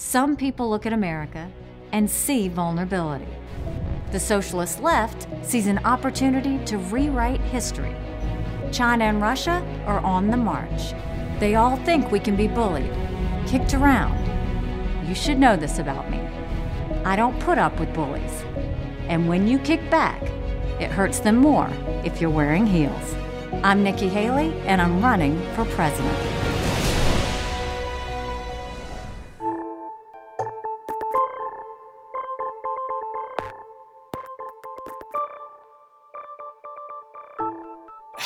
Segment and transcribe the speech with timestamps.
[0.00, 1.50] Some people look at America
[1.90, 3.26] and see vulnerability.
[4.12, 7.96] The socialist left sees an opportunity to rewrite history.
[8.70, 10.92] China and Russia are on the march.
[11.40, 12.92] They all think we can be bullied,
[13.48, 14.16] kicked around.
[15.08, 16.20] You should know this about me.
[17.04, 18.44] I don't put up with bullies.
[19.08, 20.22] And when you kick back,
[20.78, 21.68] it hurts them more
[22.04, 23.16] if you're wearing heels.
[23.64, 26.37] I'm Nikki Haley, and I'm running for president.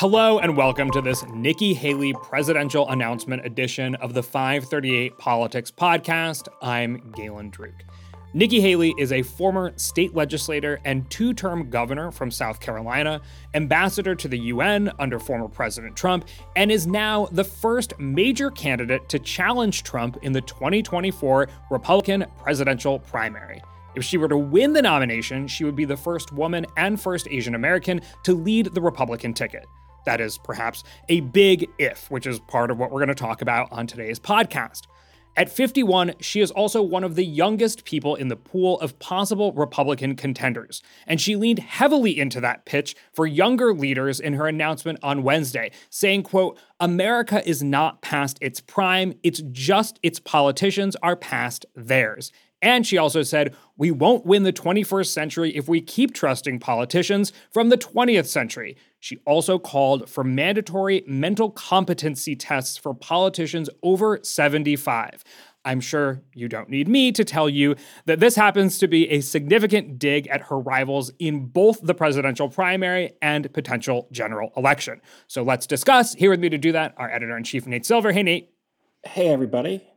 [0.03, 6.49] Hello and welcome to this Nikki Haley presidential announcement edition of the 538 Politics podcast.
[6.61, 7.71] I'm Galen Druk.
[8.33, 13.21] Nikki Haley is a former state legislator and two term governor from South Carolina,
[13.53, 19.07] ambassador to the UN under former President Trump, and is now the first major candidate
[19.07, 23.63] to challenge Trump in the 2024 Republican presidential primary.
[23.95, 27.29] If she were to win the nomination, she would be the first woman and first
[27.29, 29.65] Asian American to lead the Republican ticket.
[30.05, 33.41] That is perhaps a big if, which is part of what we're going to talk
[33.41, 34.83] about on today's podcast.
[35.35, 39.51] At 51, she is also one of the youngest people in the pool of possible
[39.53, 44.99] Republican contenders, and she leaned heavily into that pitch for younger leaders in her announcement
[45.01, 51.15] on Wednesday, saying, quote, America is not past its prime, it's just its politicians are
[51.15, 52.31] past theirs.
[52.63, 57.33] And she also said, We won't win the 21st century if we keep trusting politicians
[57.51, 58.77] from the 20th century.
[59.01, 65.25] She also called for mandatory mental competency tests for politicians over 75.
[65.65, 69.19] I'm sure you don't need me to tell you that this happens to be a
[69.21, 75.01] significant dig at her rivals in both the presidential primary and potential general election.
[75.27, 76.13] So let's discuss.
[76.13, 78.13] Here with me to do that, our editor in chief, Nate Silver.
[78.13, 78.51] Hey, Nate.
[79.05, 79.92] Hey, everybody.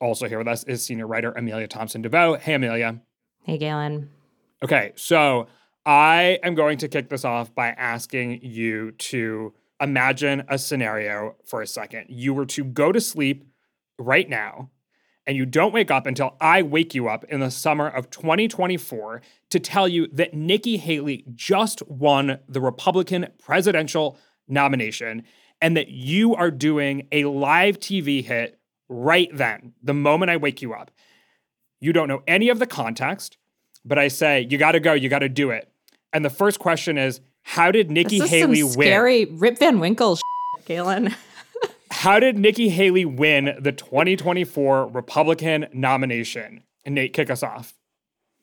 [0.00, 2.40] Also here with us is senior writer Amelia Thomson DeVeaux.
[2.40, 3.00] Hey, Amelia.
[3.42, 4.10] Hey, Galen.
[4.62, 5.48] Okay, so
[5.84, 11.62] I am going to kick this off by asking you to imagine a scenario for
[11.62, 12.06] a second.
[12.08, 13.48] You were to go to sleep
[13.98, 14.70] right now,
[15.26, 19.22] and you don't wake up until I wake you up in the summer of 2024
[19.50, 25.24] to tell you that Nikki Haley just won the Republican presidential nomination
[25.60, 28.57] and that you are doing a live TV hit
[28.88, 30.90] right then, the moment I wake you up.
[31.80, 33.36] You don't know any of the context,
[33.84, 35.70] but I say, you got to go, you got to do it.
[36.12, 39.38] And the first question is, how did Nikki Haley some scary win?
[39.38, 41.14] Rip Van Winkle, shit, Galen.
[41.90, 46.62] how did Nikki Haley win the 2024 Republican nomination?
[46.84, 47.74] And Nate, kick us off.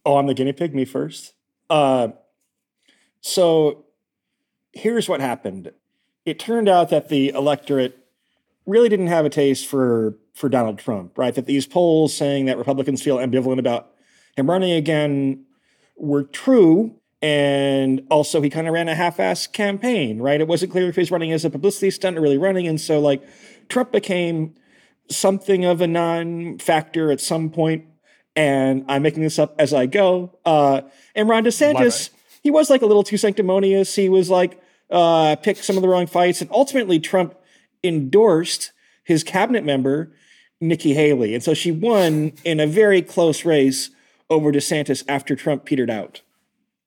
[0.05, 0.73] Oh, I'm the guinea pig.
[0.75, 1.33] Me first.
[1.69, 2.09] Uh,
[3.21, 3.85] so
[4.71, 5.71] here's what happened.
[6.25, 8.04] It turned out that the electorate
[8.65, 11.33] really didn't have a taste for for Donald Trump, right?
[11.33, 13.91] That these polls saying that Republicans feel ambivalent about
[14.35, 15.45] him running again
[15.97, 16.95] were true.
[17.21, 20.39] And also, he kind of ran a half assed campaign, right?
[20.39, 22.67] It wasn't clear if he was running as a publicity stunt or really running.
[22.67, 23.23] And so, like,
[23.69, 24.53] Trump became
[25.09, 27.85] something of a non factor at some point.
[28.35, 30.37] And I'm making this up as I go.
[30.45, 30.81] Uh,
[31.15, 32.09] and Ron DeSantis,
[32.43, 33.95] he was like a little too sanctimonious.
[33.95, 34.61] He was like,
[34.91, 36.41] uh, picked some of the wrong fights.
[36.41, 37.33] And ultimately, Trump
[37.87, 38.71] endorsed
[39.03, 40.11] his cabinet member
[40.61, 41.33] Nikki Haley.
[41.33, 43.89] And so she won in a very close race
[44.29, 46.21] over DeSantis after Trump petered out.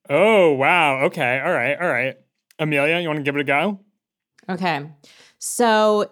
[0.09, 1.03] Oh, wow.
[1.05, 1.39] Okay.
[1.39, 1.79] All right.
[1.79, 2.17] All right.
[2.57, 3.79] Amelia, you want to give it a go?
[4.49, 4.89] Okay.
[5.37, 6.11] So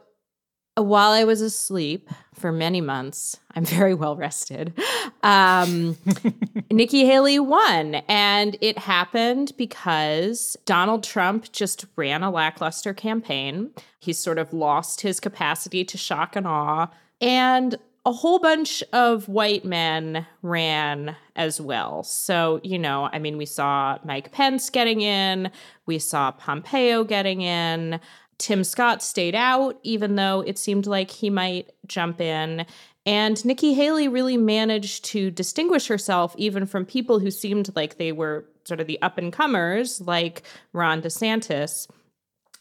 [0.83, 4.73] while I was asleep for many months, I'm very well rested.
[5.23, 5.97] Um,
[6.71, 7.95] Nikki Haley won.
[8.07, 13.71] And it happened because Donald Trump just ran a lackluster campaign.
[13.99, 16.87] He sort of lost his capacity to shock and awe
[17.19, 22.03] and a whole bunch of white men ran as well.
[22.03, 25.51] So, you know, I mean, we saw Mike Pence getting in,
[25.87, 27.99] we saw Pompeo getting in.
[28.37, 32.65] Tim Scott stayed out, even though it seemed like he might jump in.
[33.05, 38.11] And Nikki Haley really managed to distinguish herself even from people who seemed like they
[38.11, 41.87] were sort of the up and comers, like Ron DeSantis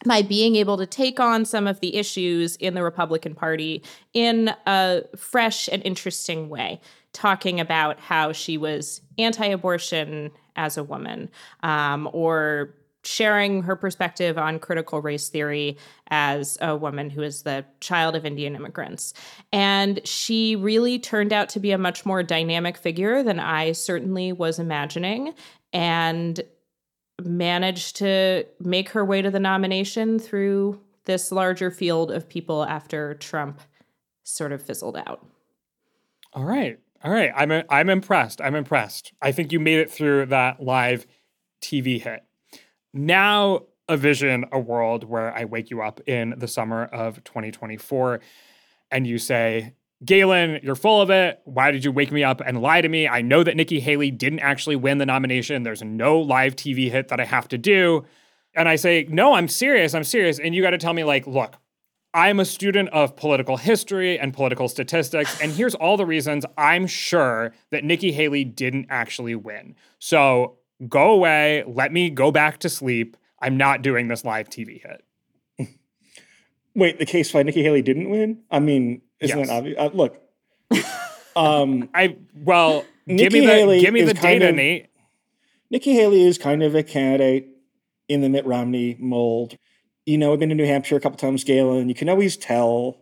[0.05, 4.53] by being able to take on some of the issues in the Republican Party in
[4.65, 6.79] a fresh and interesting way,
[7.13, 11.29] talking about how she was anti abortion as a woman
[11.63, 12.75] um, or
[13.07, 15.77] sharing her perspective on critical race theory
[16.09, 19.13] as a woman who is the child of Indian immigrants.
[19.51, 24.31] And she really turned out to be a much more dynamic figure than I certainly
[24.33, 25.33] was imagining.
[25.73, 26.41] And
[27.23, 33.15] managed to make her way to the nomination through this larger field of people after
[33.15, 33.59] Trump
[34.23, 35.25] sort of fizzled out.
[36.33, 36.77] All right.
[37.03, 38.41] All right, I'm I'm impressed.
[38.41, 39.13] I'm impressed.
[39.21, 41.05] I think you made it through that live
[41.61, 42.23] TV hit.
[42.97, 48.19] Now envision a world where I wake you up in the summer of 2024
[48.91, 49.73] and you say,
[50.03, 51.41] Galen, you're full of it.
[51.45, 53.07] Why did you wake me up and lie to me?
[53.07, 55.63] I know that Nikki Haley didn't actually win the nomination.
[55.63, 58.05] There's no live TV hit that I have to do.
[58.53, 59.93] And I say, No, I'm serious.
[59.95, 60.39] I'm serious.
[60.39, 61.55] And you got to tell me, like, look,
[62.13, 65.39] I'm a student of political history and political statistics.
[65.41, 69.75] And here's all the reasons I'm sure that Nikki Haley didn't actually win.
[69.99, 71.63] So go away.
[71.67, 73.17] Let me go back to sleep.
[73.39, 75.03] I'm not doing this live TV hit.
[76.75, 78.39] Wait, the case why Nikki Haley didn't win?
[78.51, 79.47] I mean, isn't Yes.
[79.47, 79.77] that obvious?
[79.79, 80.21] Uh, look,
[81.35, 84.87] um, I well, give me the Haley give me the data, of- Nate.
[85.69, 87.49] Nikki Haley is kind of a candidate
[88.07, 89.57] in the Mitt Romney mold.
[90.05, 91.89] You know, I've been to New Hampshire a couple times, Galen.
[91.89, 93.01] You can always tell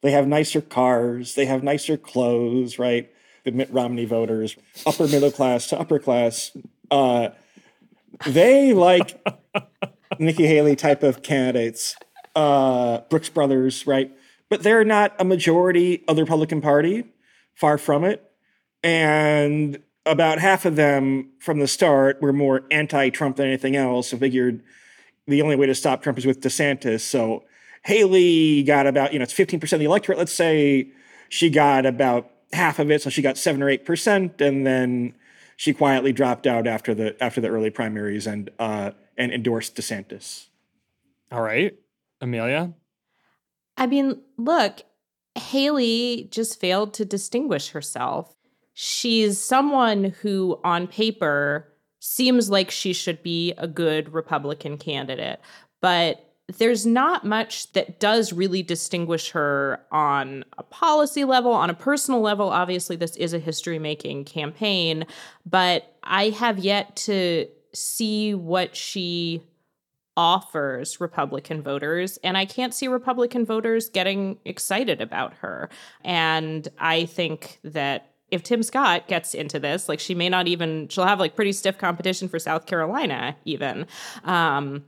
[0.00, 3.10] they have nicer cars, they have nicer clothes, right?
[3.44, 4.56] The Mitt Romney voters,
[4.86, 6.56] upper middle class to upper class,
[6.90, 7.28] uh,
[8.26, 9.20] they like
[10.18, 11.96] Nikki Haley type of candidates,
[12.34, 14.10] uh, Brooks Brothers, right?
[14.48, 17.04] But they're not a majority of the Republican Party,
[17.54, 18.22] far from it.
[18.82, 24.10] And about half of them from the start were more anti Trump than anything else.
[24.10, 24.62] So figured
[25.26, 27.00] the only way to stop Trump is with DeSantis.
[27.00, 27.44] So
[27.84, 30.18] Haley got about, you know, it's 15% of the electorate.
[30.18, 30.92] Let's say
[31.28, 33.02] she got about half of it.
[33.02, 34.40] So she got seven or 8%.
[34.40, 35.14] And then
[35.56, 40.46] she quietly dropped out after the after the early primaries and uh, and endorsed DeSantis.
[41.32, 41.74] All right,
[42.20, 42.72] Amelia.
[43.76, 44.82] I mean, look,
[45.34, 48.34] Haley just failed to distinguish herself.
[48.74, 55.40] She's someone who, on paper, seems like she should be a good Republican candidate,
[55.80, 61.74] but there's not much that does really distinguish her on a policy level, on a
[61.74, 62.50] personal level.
[62.50, 65.04] Obviously, this is a history making campaign,
[65.44, 69.42] but I have yet to see what she
[70.16, 72.16] offers Republican voters.
[72.18, 75.68] And I can't see Republican voters getting excited about her.
[76.04, 80.88] And I think that if Tim Scott gets into this, like she may not even,
[80.88, 83.86] she'll have like pretty stiff competition for South Carolina, even.
[84.24, 84.84] Um,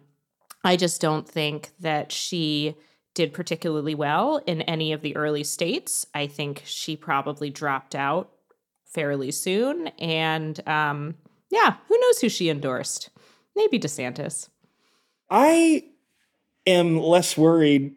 [0.65, 2.77] I just don't think that she
[3.15, 6.07] did particularly well in any of the early states.
[6.15, 8.31] I think she probably dropped out
[8.85, 9.89] fairly soon.
[9.99, 11.17] And um,
[11.51, 13.11] yeah, who knows who she endorsed?
[13.57, 14.49] Maybe DeSantis.
[15.31, 15.85] I
[16.67, 17.97] am less worried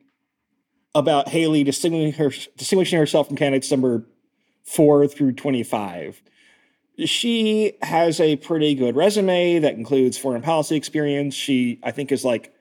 [0.94, 4.06] about Haley distinguishing, her, distinguishing herself from candidates number
[4.64, 6.22] four through 25.
[7.06, 11.34] She has a pretty good resume that includes foreign policy experience.
[11.34, 12.54] She, I think, is like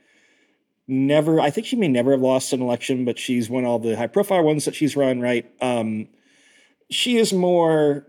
[0.89, 3.97] never, I think she may never have lost an election, but she's won all the
[3.97, 5.51] high profile ones that she's run, right?
[5.61, 6.09] Um,
[6.91, 8.07] she is more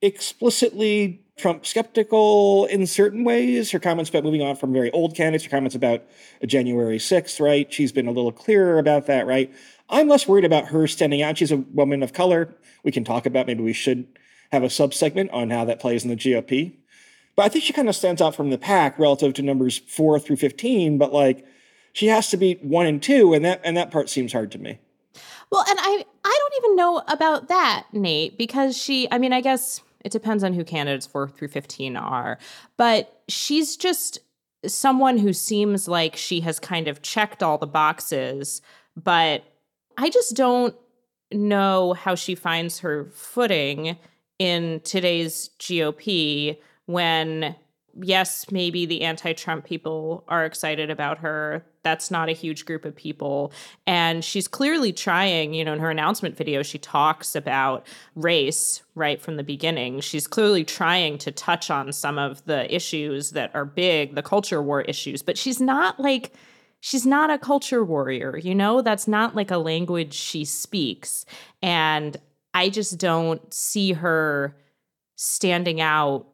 [0.00, 3.70] explicitly Trump skeptical in certain ways.
[3.70, 6.02] Her comments about moving on from very old candidates, her comments about
[6.46, 7.72] January 6th, right?
[7.72, 9.52] She's been a little clearer about that, right?
[9.88, 11.38] I'm less worried about her standing out.
[11.38, 12.54] She's a woman of color.
[12.82, 14.06] We can talk about maybe we should
[14.52, 16.74] have a subsegment on how that plays in the GOP.
[17.36, 20.18] But I think she kind of stands out from the pack relative to numbers four
[20.18, 20.98] through 15.
[20.98, 21.46] But like,
[21.92, 24.58] she has to beat one and two, and that and that part seems hard to
[24.58, 24.78] me.
[25.50, 29.40] Well, and I I don't even know about that, Nate, because she I mean, I
[29.40, 32.38] guess it depends on who candidates 4 through 15 are,
[32.76, 34.20] but she's just
[34.66, 38.62] someone who seems like she has kind of checked all the boxes,
[38.96, 39.44] but
[39.96, 40.74] I just don't
[41.32, 43.96] know how she finds her footing
[44.38, 47.54] in today's GOP when
[48.02, 51.64] yes, maybe the anti Trump people are excited about her.
[51.82, 53.52] That's not a huge group of people.
[53.86, 59.20] And she's clearly trying, you know, in her announcement video, she talks about race right
[59.20, 60.00] from the beginning.
[60.00, 64.62] She's clearly trying to touch on some of the issues that are big, the culture
[64.62, 66.32] war issues, but she's not like,
[66.80, 68.82] she's not a culture warrior, you know?
[68.82, 71.24] That's not like a language she speaks.
[71.62, 72.18] And
[72.54, 74.56] I just don't see her
[75.16, 76.26] standing out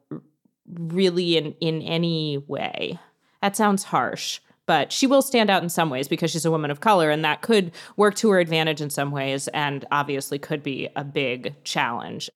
[0.67, 2.99] really in in any way.
[3.41, 6.71] That sounds harsh, but she will stand out in some ways because she's a woman
[6.71, 10.63] of color and that could work to her advantage in some ways and obviously could
[10.63, 12.29] be a big challenge.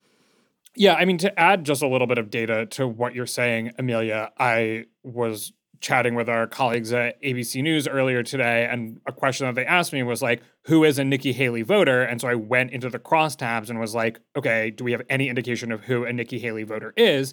[0.76, 3.72] Yeah, I mean, to add just a little bit of data to what you're saying,
[3.76, 9.46] Amelia, I was chatting with our colleagues at ABC News earlier today, and a question
[9.46, 12.02] that they asked me was like, who is a Nikki Haley voter?
[12.02, 15.28] And so I went into the crosstabs and was like, okay, do we have any
[15.28, 17.32] indication of who a Nikki Haley voter is?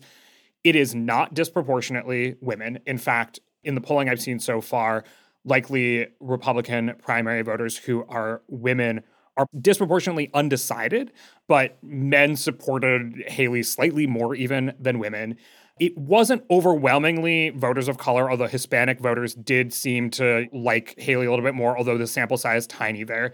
[0.63, 2.79] It is not disproportionately women.
[2.85, 5.03] In fact, in the polling I've seen so far,
[5.43, 9.03] likely Republican primary voters who are women
[9.35, 11.11] are disproportionately undecided,
[11.47, 15.37] but men supported Haley slightly more even than women.
[15.79, 21.29] It wasn't overwhelmingly voters of color, although Hispanic voters did seem to like Haley a
[21.29, 23.33] little bit more, although the sample size is tiny there.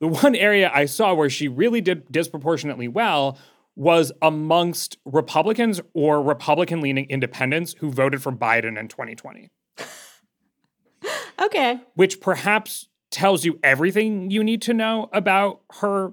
[0.00, 3.38] The one area I saw where she really did disproportionately well
[3.74, 9.50] was amongst Republicans or Republican leaning independents who voted for Biden in 2020.
[11.42, 11.80] okay.
[11.94, 16.12] Which perhaps tells you everything you need to know about her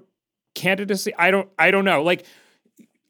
[0.54, 1.12] candidacy.
[1.18, 2.02] I don't I don't know.
[2.02, 2.24] Like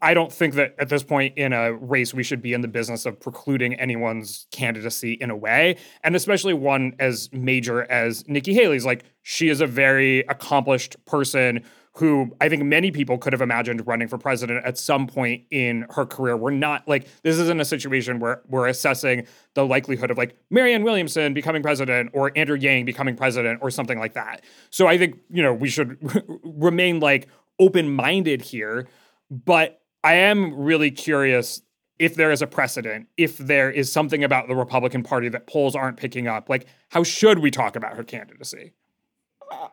[0.02, 2.68] I don't think that at this point in a race we should be in the
[2.68, 8.52] business of precluding anyone's candidacy in a way, and especially one as major as Nikki
[8.52, 8.84] Haley's.
[8.84, 11.64] Like she is a very accomplished person
[11.96, 15.86] who I think many people could have imagined running for president at some point in
[15.90, 16.36] her career.
[16.36, 20.84] We're not like this isn't a situation where we're assessing the likelihood of like Marianne
[20.84, 24.44] Williamson becoming president or Andrew Yang becoming president or something like that.
[24.68, 25.96] So I think, you know, we should
[26.44, 28.86] remain like open-minded here,
[29.30, 31.62] but I am really curious
[31.98, 35.74] if there is a precedent, if there is something about the Republican Party that polls
[35.74, 38.72] aren't picking up, like how should we talk about her candidacy?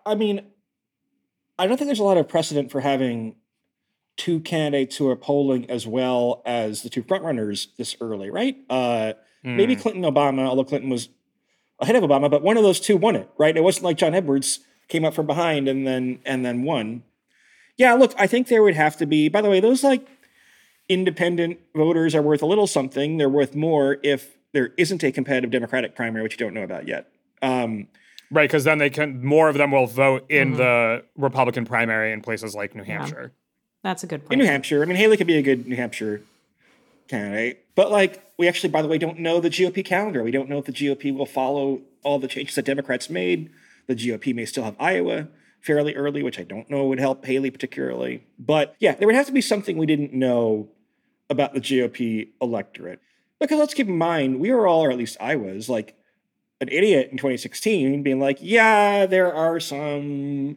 [0.08, 0.42] I mean,
[1.60, 3.36] I don't think there's a lot of precedent for having
[4.18, 8.58] two candidates who are polling as well as the two frontrunners this early, right?
[8.72, 9.13] Uh,
[9.46, 9.56] mm.
[9.56, 11.10] Maybe Clinton, Obama, although Clinton was
[11.78, 13.56] ahead of Obama, but one of those two won it, right?
[13.56, 17.04] It wasn't like John Edwards came up from behind and then and then won.
[17.78, 19.30] Yeah, look, I think there would have to be.
[19.30, 20.08] By the way, those like
[20.90, 23.18] independent voters are worth a little something.
[23.18, 26.88] They're worth more if there isn't a competitive Democratic primary, which you don't know about
[26.88, 27.10] yet.
[27.42, 27.88] Um,
[28.32, 30.58] right, because then they can more of them will vote in mm-hmm.
[30.58, 33.34] the Republican primary in places like New Hampshire.
[33.34, 33.40] Yeah.
[33.84, 34.34] That's a good point.
[34.34, 36.22] In New Hampshire, I mean, Haley could be a good New Hampshire
[37.10, 40.24] candidate, but like we actually, by the way, don't know the GOP calendar.
[40.24, 43.50] We don't know if the GOP will follow all the changes that Democrats made.
[43.88, 45.28] The GOP may still have Iowa
[45.60, 48.24] fairly early, which I don't know would help Haley particularly.
[48.38, 50.70] But yeah, there would have to be something we didn't know
[51.34, 53.02] about the GOP electorate.
[53.40, 55.98] Because let's keep in mind, we were all, or at least I was, like
[56.62, 60.56] an idiot in 2016, being like, yeah, there are some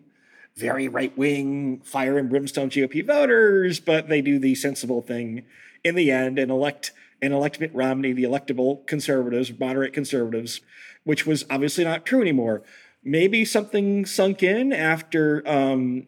[0.55, 5.45] very right wing, fire and brimstone GOP voters, but they do the sensible thing
[5.83, 10.61] in the end and elect and elect Mitt Romney, the electable conservatives, moderate conservatives,
[11.05, 12.63] which was obviously not true anymore.
[13.03, 16.07] Maybe something sunk in after um,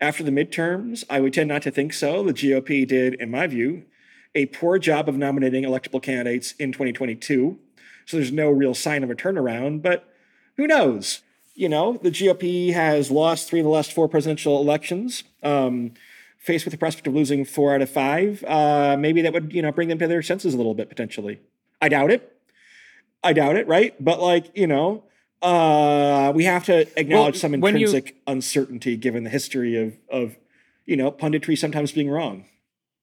[0.00, 1.04] after the midterms.
[1.08, 2.22] I would tend not to think so.
[2.22, 3.84] The GOP did, in my view,
[4.34, 7.58] a poor job of nominating electable candidates in 2022.
[8.06, 10.08] So there's no real sign of a turnaround, but
[10.56, 11.22] who knows?
[11.54, 15.24] You know, the GOP has lost three of the last four presidential elections.
[15.42, 15.92] Um,
[16.38, 19.62] faced with the prospect of losing four out of five, uh, maybe that would, you
[19.62, 21.38] know, bring them to their senses a little bit potentially.
[21.80, 22.36] I doubt it.
[23.22, 23.94] I doubt it, right?
[24.04, 25.04] But like, you know,
[25.40, 30.36] uh, we have to acknowledge well, some intrinsic you, uncertainty given the history of of
[30.86, 32.44] you know punditry sometimes being wrong.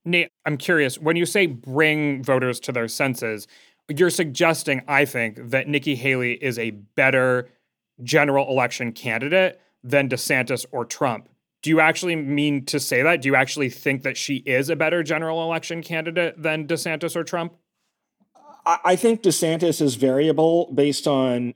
[0.06, 0.98] Nate, I'm curious.
[0.98, 3.48] When you say bring voters to their senses,
[3.88, 7.50] you're suggesting, I think, that Nikki Haley is a better
[8.04, 11.28] general election candidate than DeSantis or Trump.
[11.62, 13.22] Do you actually mean to say that?
[13.22, 17.24] Do you actually think that she is a better general election candidate than DeSantis or
[17.24, 17.56] Trump?
[18.66, 21.56] I think DeSantis is variable based on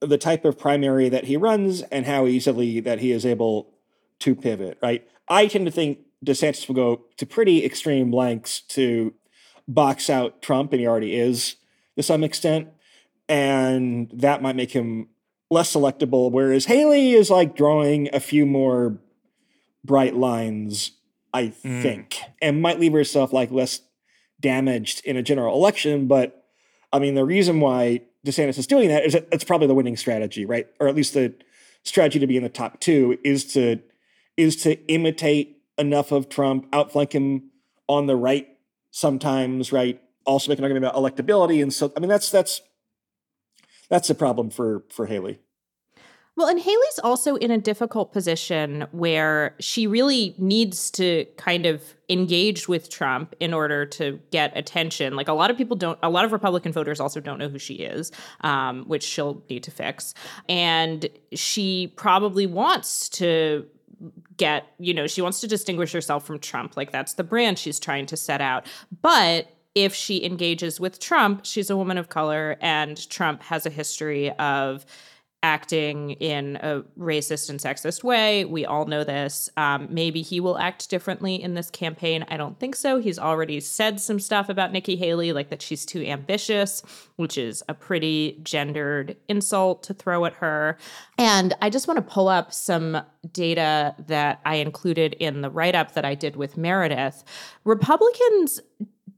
[0.00, 3.72] the type of primary that he runs and how easily that he is able
[4.20, 5.06] to pivot, right?
[5.28, 9.14] I tend to think DeSantis will go to pretty extreme lengths to
[9.68, 11.56] box out Trump, and he already is
[11.96, 12.68] to some extent.
[13.28, 15.08] And that might make him
[15.50, 16.30] less selectable.
[16.30, 18.98] Whereas Haley is like drawing a few more
[19.84, 20.92] bright lines,
[21.32, 21.82] I mm.
[21.82, 23.80] think, and might leave herself like less
[24.40, 26.06] damaged in a general election.
[26.06, 26.44] But
[26.92, 29.96] I mean, the reason why DeSantis is doing that is that it's probably the winning
[29.96, 30.66] strategy, right?
[30.80, 31.34] Or at least the
[31.84, 33.80] strategy to be in the top two is to
[34.36, 37.50] is to imitate enough of Trump, outflank him
[37.88, 38.48] on the right
[38.90, 40.00] sometimes, right?
[40.24, 41.62] Also make an argument about electability.
[41.62, 42.62] And so I mean that's that's
[43.88, 45.40] that's a problem for for Haley.
[46.36, 51.82] Well, and Haley's also in a difficult position where she really needs to kind of
[52.10, 55.16] engage with Trump in order to get attention.
[55.16, 57.58] Like a lot of people don't, a lot of Republican voters also don't know who
[57.58, 60.12] she is, um, which she'll need to fix.
[60.46, 63.66] And she probably wants to
[64.36, 66.76] get, you know, she wants to distinguish herself from Trump.
[66.76, 68.66] Like that's the brand she's trying to set out.
[69.02, 73.70] But if she engages with Trump, she's a woman of color, and Trump has a
[73.70, 74.86] history of
[75.46, 78.44] acting in a racist and sexist way.
[78.44, 79.48] We all know this.
[79.56, 82.26] Um, maybe he will act differently in this campaign.
[82.28, 82.98] I don't think so.
[82.98, 86.82] He's already said some stuff about Nikki Haley, like that she's too ambitious,
[87.14, 90.78] which is a pretty gendered insult to throw at her.
[91.16, 93.00] And I just want to pull up some
[93.32, 97.22] data that I included in the write up that I did with Meredith.
[97.62, 98.60] Republicans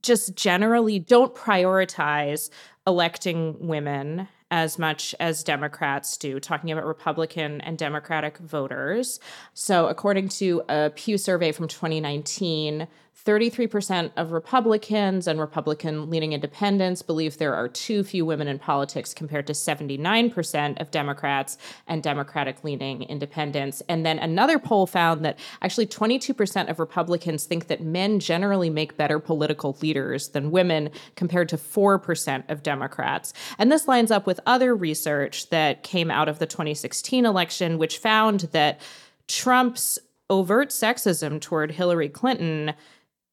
[0.02, 2.50] just generally don't prioritize
[2.86, 9.20] electing women as much as Democrats do, talking about Republican and Democratic voters.
[9.54, 12.88] So, according to a Pew survey from 2019,
[13.24, 19.12] 33% of Republicans and Republican leaning independents believe there are too few women in politics
[19.12, 23.82] compared to 79% of Democrats and Democratic leaning independents.
[23.88, 28.96] And then another poll found that actually 22% of Republicans think that men generally make
[28.96, 33.32] better political leaders than women compared to 4% of Democrats.
[33.58, 37.98] And this lines up with other research that came out of the 2016 election, which
[37.98, 38.80] found that
[39.26, 39.98] Trump's
[40.30, 42.74] overt sexism toward Hillary Clinton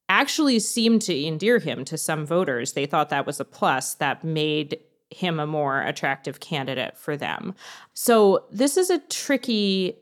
[0.09, 2.73] actually seemed to endear him to some voters.
[2.73, 7.53] They thought that was a plus that made him a more attractive candidate for them.
[7.93, 9.97] So this is a tricky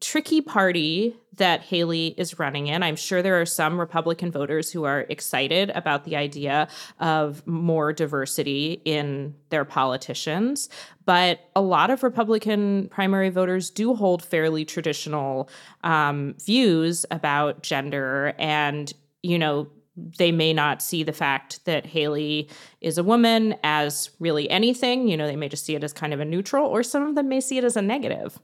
[0.00, 2.82] tricky party that Haley is running in.
[2.82, 7.92] I'm sure there are some Republican voters who are excited about the idea of more
[7.92, 10.68] diversity in their politicians,
[11.04, 15.48] but a lot of Republican primary voters do hold fairly traditional
[15.84, 22.48] um, views about gender and you know, they may not see the fact that Haley
[22.80, 25.08] is a woman as really anything.
[25.08, 27.14] You know, they may just see it as kind of a neutral, or some of
[27.14, 28.38] them may see it as a negative.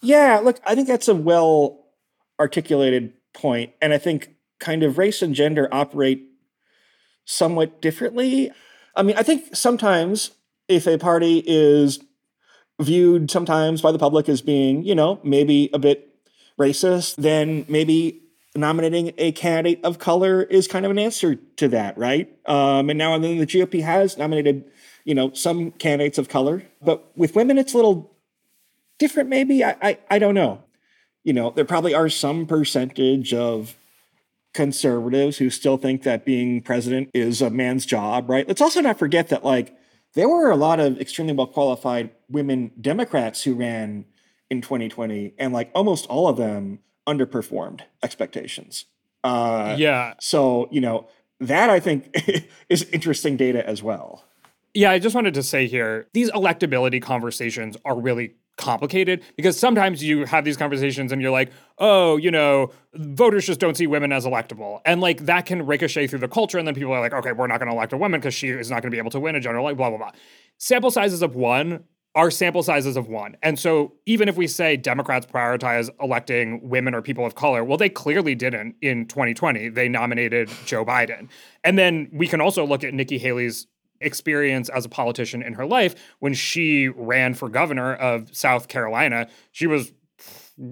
[0.00, 1.86] Yeah, look, I think that's a well
[2.40, 6.28] articulated point, and I think kind of race and gender operate
[7.24, 8.50] somewhat differently.
[8.96, 10.32] I mean, I think sometimes
[10.68, 12.00] if a party is
[12.80, 16.08] viewed sometimes by the public as being, you know, maybe a bit
[16.58, 18.21] racist, then maybe
[18.54, 22.30] nominating a candidate of color is kind of an answer to that, right?
[22.46, 24.64] Um, and now and then the GOP has nominated,
[25.04, 28.14] you know, some candidates of color, but with women, it's a little
[28.98, 29.28] different.
[29.28, 30.62] Maybe I, I, I don't know.
[31.24, 33.76] You know, there probably are some percentage of
[34.52, 38.46] conservatives who still think that being president is a man's job, right?
[38.46, 39.74] Let's also not forget that like
[40.14, 44.04] there were a lot of extremely well qualified women Democrats who ran
[44.50, 48.86] in 2020, and like almost all of them underperformed expectations.
[49.24, 50.14] Uh, yeah.
[50.20, 51.08] So, you know,
[51.40, 52.14] that I think
[52.68, 54.24] is interesting data as well.
[54.74, 60.02] Yeah, I just wanted to say here these electability conversations are really complicated because sometimes
[60.02, 64.12] you have these conversations and you're like, oh, you know, voters just don't see women
[64.12, 64.80] as electable.
[64.84, 66.58] And like that can ricochet through the culture.
[66.58, 68.48] And then people are like, okay, we're not going to elect a woman because she
[68.48, 70.10] is not going to be able to win a general, like, blah, blah, blah.
[70.58, 73.36] Sample sizes of one are sample sizes of one.
[73.42, 77.78] And so even if we say Democrats prioritize electing women or people of color, well,
[77.78, 79.70] they clearly didn't in 2020.
[79.70, 81.28] They nominated Joe Biden.
[81.64, 83.66] And then we can also look at Nikki Haley's
[84.00, 89.28] experience as a politician in her life when she ran for governor of South Carolina.
[89.52, 89.92] She was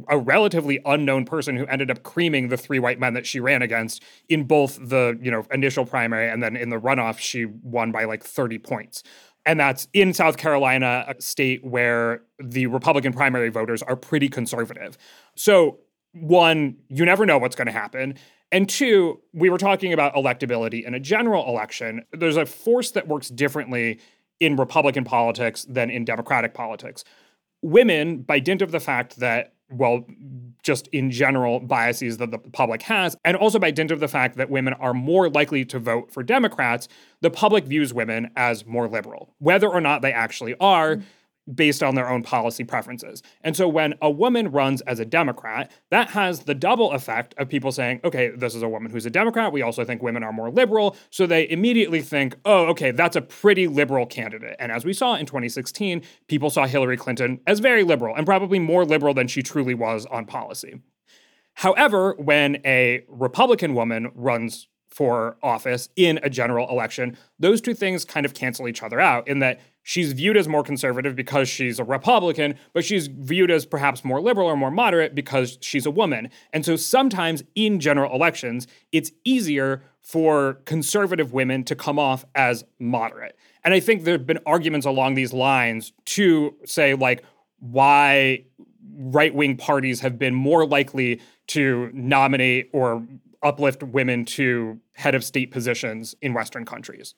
[0.08, 3.62] a relatively unknown person who ended up creaming the three white men that she ran
[3.62, 7.90] against in both the, you know, initial primary and then in the runoff she won
[7.90, 9.02] by like 30 points.
[9.50, 14.96] And that's in South Carolina, a state where the Republican primary voters are pretty conservative.
[15.34, 15.80] So,
[16.12, 18.14] one, you never know what's going to happen.
[18.52, 22.04] And two, we were talking about electability in a general election.
[22.12, 23.98] There's a force that works differently
[24.38, 27.02] in Republican politics than in Democratic politics.
[27.60, 30.04] Women, by dint of the fact that well,
[30.62, 34.36] just in general biases that the public has, and also by dint of the fact
[34.36, 36.88] that women are more likely to vote for Democrats,
[37.20, 40.96] the public views women as more liberal, whether or not they actually are.
[40.96, 41.04] Mm-hmm
[41.54, 43.22] based on their own policy preferences.
[43.42, 47.48] And so when a woman runs as a Democrat, that has the double effect of
[47.48, 49.52] people saying, okay, this is a woman who's a Democrat.
[49.52, 50.96] We also think women are more liberal.
[51.10, 54.56] So they immediately think, oh, okay, that's a pretty liberal candidate.
[54.58, 58.58] And as we saw in 2016, people saw Hillary Clinton as very liberal and probably
[58.58, 60.80] more liberal than she truly was on policy.
[61.54, 68.04] However, when a Republican woman runs for office in a general election, those two things
[68.04, 71.78] kind of cancel each other out in that she's viewed as more conservative because she's
[71.78, 75.90] a Republican, but she's viewed as perhaps more liberal or more moderate because she's a
[75.90, 76.30] woman.
[76.52, 82.64] And so sometimes in general elections, it's easier for conservative women to come off as
[82.78, 83.36] moderate.
[83.64, 87.22] And I think there have been arguments along these lines to say, like,
[87.58, 88.44] why
[88.96, 93.06] right wing parties have been more likely to nominate or
[93.42, 97.14] uplift women to head of state positions in Western countries.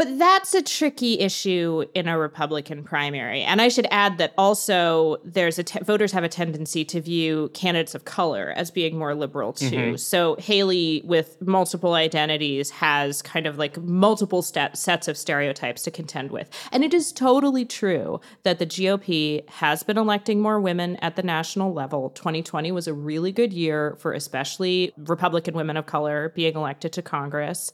[0.00, 3.42] But that's a tricky issue in a Republican primary.
[3.42, 7.50] And I should add that also there's a te- voters have a tendency to view
[7.52, 9.70] candidates of color as being more liberal too.
[9.70, 9.96] Mm-hmm.
[9.96, 15.90] So Haley with multiple identities has kind of like multiple st- sets of stereotypes to
[15.90, 16.48] contend with.
[16.72, 21.22] And it is totally true that the GOP has been electing more women at the
[21.22, 22.08] national level.
[22.08, 27.02] 2020 was a really good year for especially Republican women of color being elected to
[27.02, 27.70] Congress.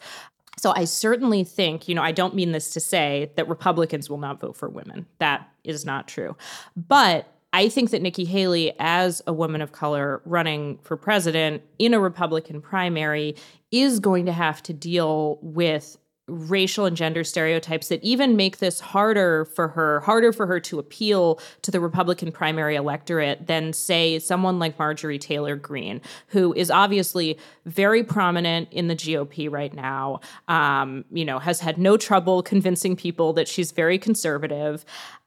[0.58, 4.18] So I certainly think, you know, I don't mean this to say that Republicans will
[4.18, 5.06] not vote for women.
[5.18, 6.34] That is not true.
[6.76, 11.94] But I think that Nikki Haley, as a woman of color running for president in
[11.94, 13.36] a Republican primary,
[13.70, 18.80] is going to have to deal with racial and gender stereotypes that even make this
[18.80, 24.18] harder for her, harder for her to appeal to the Republican primary electorate than, say,
[24.18, 30.20] someone like Marjorie Taylor Greene, who is obviously very prominent in the GOP right now,
[30.48, 34.84] um, you know, has had no trouble convincing people that she's very conservative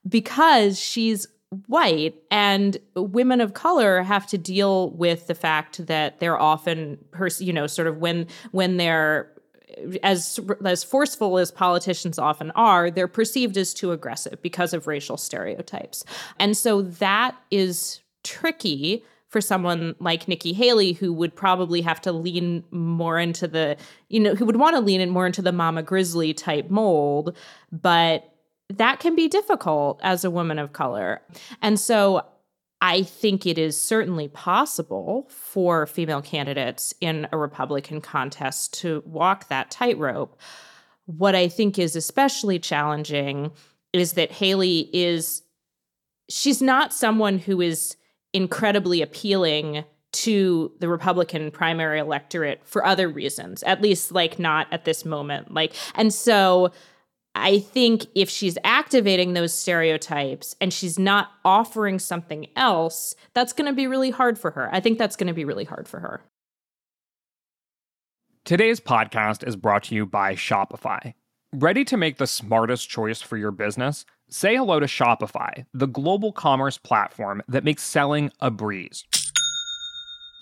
[0.07, 1.27] because she's
[1.65, 7.41] white and women of color have to deal with the fact that they're often pers-
[7.41, 9.31] you know sort of when when they're
[10.04, 15.18] as as forceful as politicians often are, they're perceived as too aggressive because of racial
[15.18, 16.04] stereotypes.
[16.39, 22.12] And so that is tricky for someone like Nikki Haley, who would probably have to
[22.12, 23.78] lean more into the,
[24.10, 27.38] you know, who would want to lean in more into the mama grizzly type mold,
[27.72, 28.34] but
[28.70, 31.22] that can be difficult as a woman of color.
[31.62, 32.26] And so
[32.82, 39.50] I think it is certainly possible for female candidates in a Republican contest to walk
[39.50, 40.39] that tightrope.
[41.06, 43.52] What I think is especially challenging
[43.92, 45.42] is that Haley is,
[46.30, 47.98] she's not someone who is
[48.32, 54.86] incredibly appealing to the Republican primary electorate for other reasons, at least like not at
[54.86, 55.54] this moment.
[55.54, 56.72] Like, and so
[57.39, 63.67] I think if she's activating those stereotypes and she's not offering something else, that's going
[63.67, 64.69] to be really hard for her.
[64.73, 66.21] I think that's going to be really hard for her.
[68.43, 71.13] Today's podcast is brought to you by Shopify.
[71.54, 74.06] Ready to make the smartest choice for your business?
[74.30, 79.06] Say hello to Shopify, the global commerce platform that makes selling a breeze.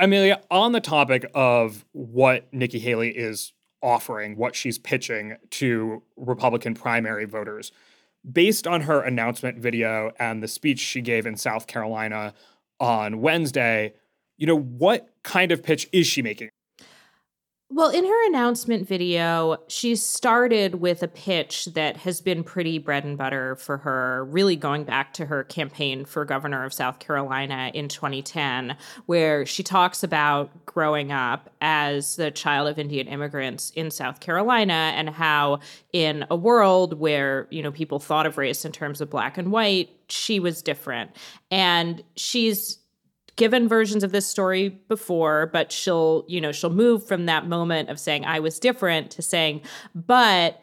[0.00, 6.72] Amelia, on the topic of what Nikki Haley is offering, what she's pitching to Republican
[6.72, 7.70] primary voters,
[8.30, 12.32] based on her announcement video and the speech she gave in South Carolina
[12.80, 13.92] on Wednesday,
[14.38, 16.48] you know, what kind of pitch is she making?
[17.72, 23.04] Well, in her announcement video, she started with a pitch that has been pretty bread
[23.04, 27.70] and butter for her, really going back to her campaign for governor of South Carolina
[27.72, 33.92] in 2010, where she talks about growing up as the child of Indian immigrants in
[33.92, 35.60] South Carolina and how
[35.92, 39.52] in a world where, you know, people thought of race in terms of black and
[39.52, 41.12] white, she was different.
[41.52, 42.79] And she's
[43.40, 47.88] given versions of this story before, but she'll, you know, she'll move from that moment
[47.88, 49.62] of saying I was different to saying,
[49.94, 50.62] but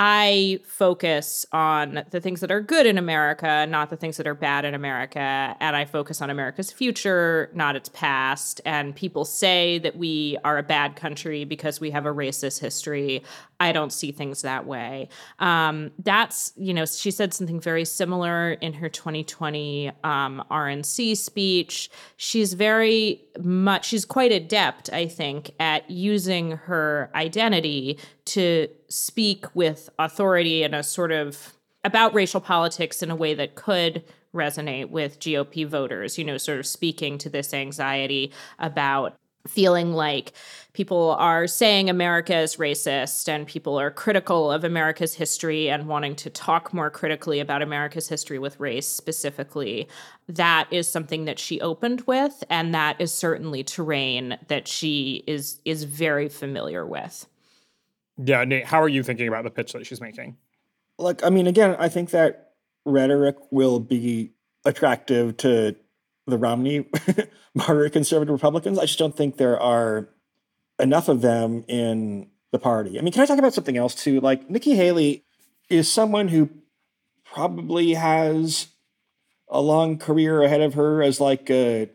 [0.00, 4.34] I focus on the things that are good in America, not the things that are
[4.34, 5.56] bad in America.
[5.58, 8.60] And I focus on America's future, not its past.
[8.64, 13.24] And people say that we are a bad country because we have a racist history.
[13.60, 15.08] I don't see things that way.
[15.40, 21.90] Um, that's, you know, she said something very similar in her 2020 um, RNC speech.
[22.16, 29.90] She's very much, she's quite adept, I think, at using her identity to speak with
[29.98, 35.18] authority in a sort of about racial politics in a way that could resonate with
[35.20, 39.16] GOP voters, you know, sort of speaking to this anxiety about
[39.48, 40.32] feeling like
[40.72, 46.14] people are saying America is racist and people are critical of America's history and wanting
[46.14, 49.88] to talk more critically about America's history with race specifically.
[50.28, 55.60] That is something that she opened with and that is certainly terrain that she is
[55.64, 57.26] is very familiar with.
[58.22, 60.36] Yeah, Nate, how are you thinking about the pitch that she's making?
[60.98, 62.52] Like, I mean, again, I think that
[62.84, 64.32] rhetoric will be
[64.64, 65.76] attractive to
[66.30, 66.86] the Romney
[67.54, 68.78] moderate conservative Republicans.
[68.78, 70.08] I just don't think there are
[70.78, 72.98] enough of them in the party.
[72.98, 74.20] I mean, can I talk about something else too?
[74.20, 75.24] Like Nikki Haley
[75.68, 76.50] is someone who
[77.24, 78.68] probably has
[79.48, 81.90] a long career ahead of her as like a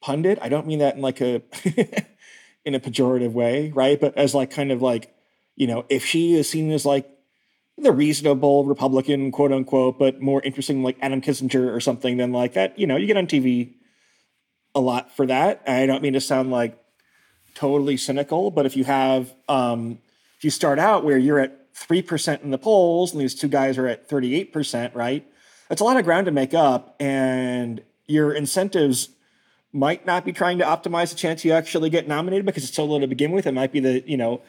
[0.00, 0.38] pundit.
[0.42, 1.42] I don't mean that in like a
[2.64, 4.00] in a pejorative way, right?
[4.00, 5.14] But as like kind of like,
[5.56, 7.08] you know, if she is seen as like
[7.76, 12.54] the reasonable Republican, quote unquote, but more interesting like Adam Kinzinger or something than like
[12.54, 13.74] that, you know, you get on TV
[14.74, 15.62] a lot for that.
[15.66, 16.78] I don't mean to sound like
[17.54, 19.98] totally cynical, but if you have um
[20.36, 23.48] if you start out where you're at three percent in the polls and these two
[23.48, 25.26] guys are at 38%, right?
[25.68, 29.08] That's a lot of ground to make up, and your incentives
[29.72, 32.84] might not be trying to optimize the chance you actually get nominated because it's so
[32.84, 33.46] low to begin with.
[33.46, 34.40] It might be the, you know,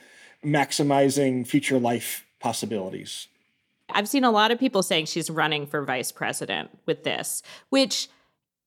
[0.44, 3.27] maximizing future life possibilities.
[3.89, 8.08] I've seen a lot of people saying she's running for vice president with this, which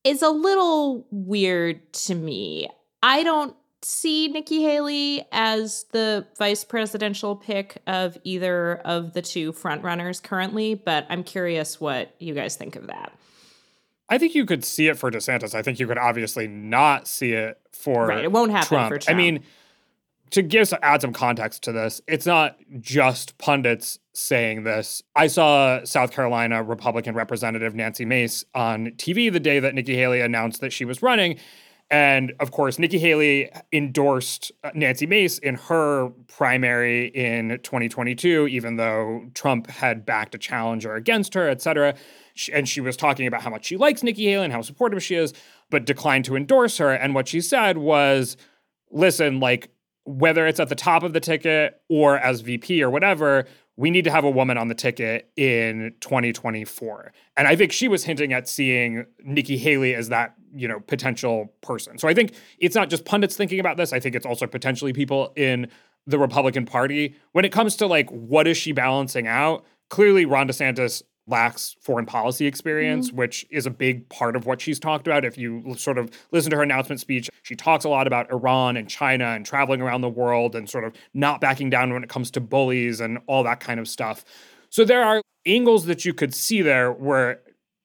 [0.02, 2.68] is a little weird to me.
[3.04, 9.52] I don't see Nikki Haley as the vice presidential pick of either of the two
[9.52, 13.12] frontrunners currently, but I'm curious what you guys think of that.
[14.08, 15.54] I think you could see it for DeSantis.
[15.54, 18.24] I think you could obviously not see it for right.
[18.24, 18.92] It won't happen Trump.
[18.92, 19.16] for Trump.
[19.16, 19.44] I mean,
[20.30, 25.02] to give add some context to this, it's not just pundits saying this.
[25.14, 30.20] I saw South Carolina Republican Representative Nancy Mace on TV the day that Nikki Haley
[30.20, 31.38] announced that she was running.
[31.90, 38.76] And of course, Nikki Haley endorsed uh, Nancy Mace in her primary in 2022, even
[38.76, 41.94] though Trump had backed a challenger against her, et cetera.
[42.52, 45.14] And she was talking about how much she likes Nikki Haley and how supportive she
[45.14, 45.32] is,
[45.70, 46.92] but declined to endorse her.
[46.92, 48.36] And what she said was,
[48.90, 49.70] listen, like,
[50.08, 54.04] whether it's at the top of the ticket or as VP or whatever, we need
[54.04, 57.12] to have a woman on the ticket in 2024.
[57.36, 61.52] And I think she was hinting at seeing Nikki Haley as that, you know, potential
[61.60, 61.98] person.
[61.98, 63.92] So I think it's not just pundits thinking about this.
[63.92, 65.68] I think it's also potentially people in
[66.06, 67.14] the Republican Party.
[67.32, 69.66] When it comes to like what is she balancing out?
[69.90, 73.18] Clearly Ron DeSantis lacks foreign policy experience, mm-hmm.
[73.18, 75.24] which is a big part of what she's talked about.
[75.24, 78.76] If you sort of listen to her announcement speech, she talks a lot about Iran
[78.76, 82.08] and China and traveling around the world and sort of not backing down when it
[82.08, 84.24] comes to bullies and all that kind of stuff.
[84.70, 87.40] So there are angles that you could see there where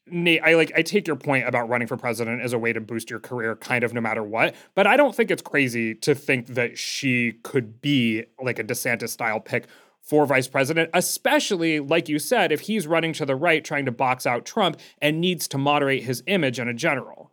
[0.06, 2.82] Nate, I like I take your point about running for president as a way to
[2.82, 6.14] boost your career kind of no matter what, but I don't think it's crazy to
[6.14, 9.68] think that she could be like a DeSantis style pick
[10.04, 13.92] for vice president, especially, like you said, if he's running to the right trying to
[13.92, 17.32] box out Trump and needs to moderate his image in a general.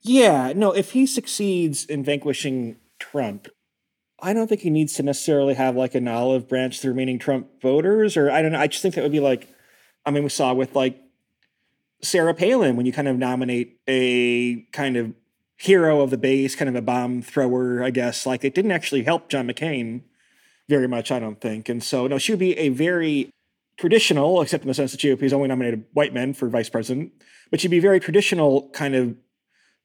[0.00, 3.48] Yeah, no, if he succeeds in vanquishing Trump,
[4.20, 7.18] I don't think he needs to necessarily have like an olive branch to the remaining
[7.18, 8.60] Trump voters, or I don't know.
[8.60, 9.48] I just think that would be like,
[10.06, 11.00] I mean, we saw with like
[12.00, 15.14] Sarah Palin when you kind of nominate a kind of
[15.56, 18.24] hero of the base, kind of a bomb thrower, I guess.
[18.24, 20.02] Like it didn't actually help John McCain
[20.68, 21.68] very much, I don't think.
[21.68, 23.30] And so, no, she would be a very
[23.76, 27.12] traditional, except in the sense that GOP has only nominated white men for vice president,
[27.50, 29.16] but she'd be very traditional kind of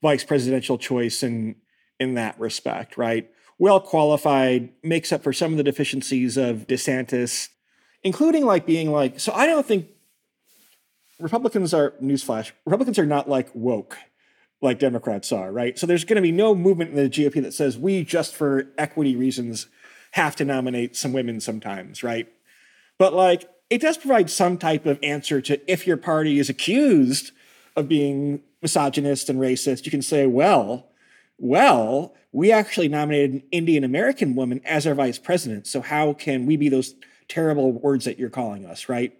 [0.02, 1.56] vice presidential choice in
[2.00, 3.30] in that respect, right?
[3.58, 7.50] Well qualified, makes up for some of the deficiencies of DeSantis,
[8.04, 9.88] including like being like, so I don't think
[11.20, 13.98] Republicans are newsflash, Republicans are not like woke
[14.62, 15.78] like Democrats are, right?
[15.78, 18.68] So there's going to be no movement in the GOP that says we just for
[18.78, 19.68] equity reasons
[20.12, 22.28] have to nominate some women sometimes, right?
[22.98, 27.32] But like it does provide some type of answer to if your party is accused
[27.76, 30.88] of being misogynist and racist, you can say, well,
[31.38, 35.68] well, we actually nominated an Indian American woman as our vice president.
[35.68, 36.96] So how can we be those
[37.28, 39.18] terrible words that you're calling us, right?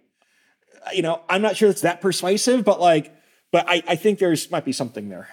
[0.92, 3.14] You know, I'm not sure it's that persuasive, but like,
[3.52, 5.28] but I, I think there's might be something there.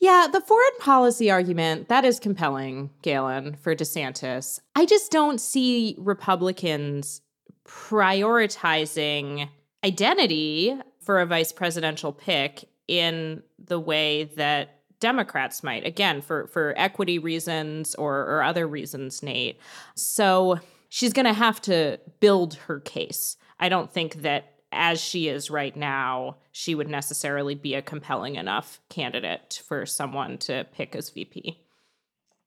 [0.00, 4.60] Yeah, the foreign policy argument, that is compelling, Galen, for DeSantis.
[4.76, 7.20] I just don't see Republicans
[7.64, 9.48] prioritizing
[9.84, 16.74] identity for a vice presidential pick in the way that Democrats might, again, for, for
[16.76, 19.60] equity reasons or, or other reasons, Nate.
[19.94, 20.58] So
[20.88, 23.36] she's going to have to build her case.
[23.60, 28.36] I don't think that as she is right now, she would necessarily be a compelling
[28.36, 31.60] enough candidate for someone to pick as VP.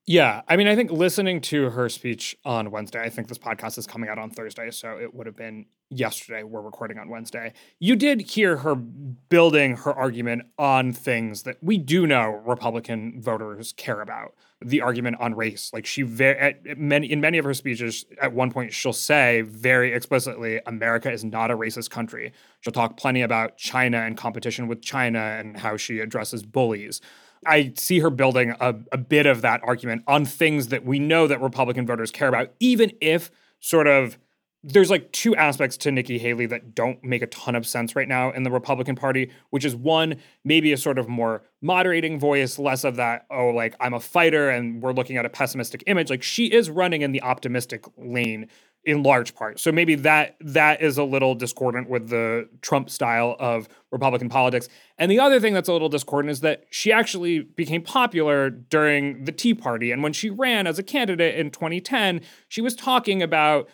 [0.07, 3.77] Yeah, I mean, I think listening to her speech on Wednesday, I think this podcast
[3.77, 6.43] is coming out on Thursday, so it would have been yesterday.
[6.43, 7.53] We're recording on Wednesday.
[7.79, 13.73] You did hear her building her argument on things that we do know Republican voters
[13.73, 14.33] care about.
[14.63, 18.51] The argument on race, like she very many in many of her speeches, at one
[18.51, 23.57] point she'll say very explicitly, "America is not a racist country." She'll talk plenty about
[23.57, 27.01] China and competition with China and how she addresses bullies.
[27.45, 31.25] I see her building a, a bit of that argument on things that we know
[31.25, 34.17] that Republican voters care about, even if sort of
[34.63, 38.07] there's like two aspects to Nikki Haley that don't make a ton of sense right
[38.07, 42.59] now in the Republican Party, which is one, maybe a sort of more moderating voice,
[42.59, 46.09] less of that, oh, like I'm a fighter and we're looking at a pessimistic image.
[46.09, 48.49] Like she is running in the optimistic lane
[48.83, 49.59] in large part.
[49.59, 54.69] So maybe that that is a little discordant with the Trump style of Republican politics.
[54.97, 59.25] And the other thing that's a little discordant is that she actually became popular during
[59.25, 63.21] the Tea Party and when she ran as a candidate in 2010, she was talking
[63.21, 63.69] about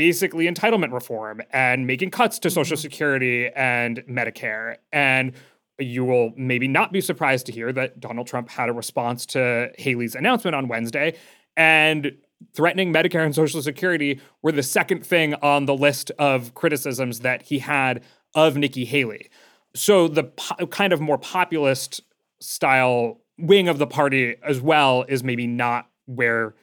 [0.00, 2.80] basically entitlement reform and making cuts to social mm-hmm.
[2.80, 5.34] security and Medicare and
[5.78, 9.70] you will maybe not be surprised to hear that Donald Trump had a response to
[9.76, 11.18] Haley's announcement on Wednesday
[11.54, 12.16] and
[12.54, 17.42] threatening Medicare and Social Security were the second thing on the list of criticisms that
[17.42, 18.02] he had
[18.34, 19.28] of Nikki Haley.
[19.74, 22.00] So the po- kind of more populist
[22.40, 26.54] style wing of the party as well is maybe not where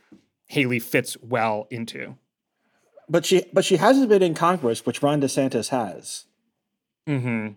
[0.48, 2.16] Haley fits well into.
[3.10, 6.26] But she but she hasn't been in Congress, which Ron DeSantis has.
[7.08, 7.54] Mm-hmm.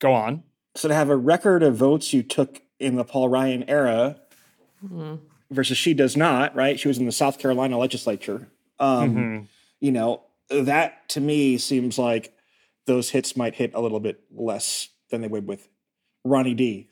[0.00, 0.42] Go on.
[0.74, 4.20] So to have a record of votes you took in the Paul Ryan era,
[4.84, 5.16] mm-hmm
[5.50, 6.78] versus she does not, right?
[6.78, 8.48] She was in the South Carolina legislature.
[8.78, 9.44] Um, mm-hmm.
[9.80, 12.32] You know, that to me seems like
[12.86, 15.68] those hits might hit a little bit less than they would with
[16.24, 16.88] Ronnie D.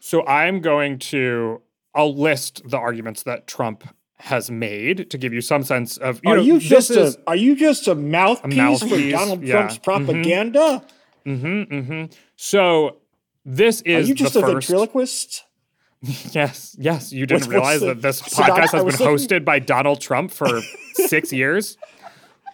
[0.00, 1.62] So I'm going to,
[1.94, 3.88] I'll list the arguments that Trump
[4.20, 6.20] has made to give you some sense of.
[6.24, 9.42] You are know, you just a are you just a mouthpiece, a mouthpiece for Donald
[9.42, 9.52] yeah.
[9.52, 10.84] Trump's propaganda?
[11.26, 11.46] Mm-hmm.
[11.46, 11.74] mm-hmm.
[11.74, 12.12] Mm-hmm.
[12.36, 12.98] So
[13.44, 15.44] this is are you just a first, ventriloquist?
[16.30, 17.12] Yes, yes.
[17.12, 20.60] You didn't what's, realize what's that this podcast has been hosted by Donald Trump for
[20.92, 21.76] six years.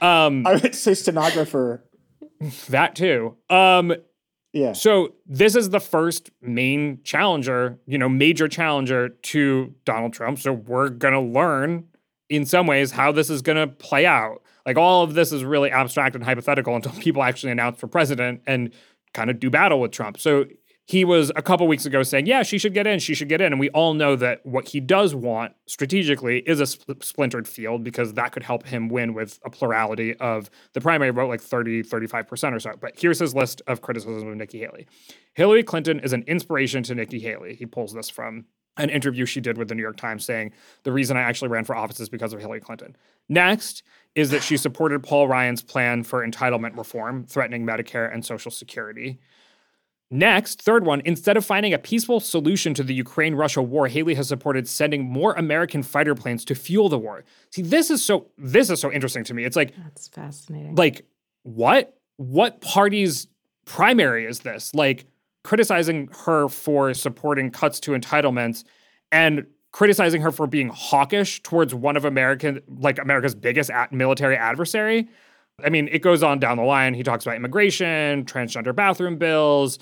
[0.00, 1.84] Um, I would say stenographer.
[2.70, 3.36] That too.
[3.50, 3.94] Um,
[4.54, 4.72] yeah.
[4.72, 10.38] So this is the first main challenger, you know, major challenger to Donald Trump.
[10.38, 11.88] So we're gonna learn
[12.28, 14.42] in some ways how this is gonna play out.
[14.64, 18.42] Like all of this is really abstract and hypothetical until people actually announce for president
[18.46, 18.72] and
[19.12, 20.20] kind of do battle with Trump.
[20.20, 20.46] So
[20.86, 23.40] he was a couple weeks ago saying, yeah, she should get in, she should get
[23.40, 23.52] in.
[23.52, 27.82] And we all know that what he does want strategically is a sp- splintered field
[27.82, 31.84] because that could help him win with a plurality of the primary vote, like 30,
[31.84, 32.72] 35% or so.
[32.78, 34.86] But here's his list of criticisms of Nikki Haley.
[35.32, 37.54] Hillary Clinton is an inspiration to Nikki Haley.
[37.54, 38.44] He pulls this from
[38.76, 41.64] an interview she did with the New York Times saying, the reason I actually ran
[41.64, 42.96] for office is because of Hillary Clinton.
[43.28, 48.50] Next is that she supported Paul Ryan's plan for entitlement reform, threatening Medicare and Social
[48.50, 49.18] Security.
[50.14, 54.14] Next, third one, instead of finding a peaceful solution to the Ukraine Russia war, Haley
[54.14, 57.24] has supported sending more American fighter planes to fuel the war.
[57.50, 59.42] See, this is so this is so interesting to me.
[59.44, 60.76] It's like That's fascinating.
[60.76, 61.04] Like
[61.42, 63.26] what what party's
[63.64, 64.72] primary is this?
[64.72, 65.06] Like
[65.42, 68.62] criticizing her for supporting cuts to entitlements
[69.10, 75.08] and criticizing her for being hawkish towards one of American like America's biggest military adversary.
[75.64, 76.94] I mean, it goes on down the line.
[76.94, 79.80] He talks about immigration, transgender bathroom bills,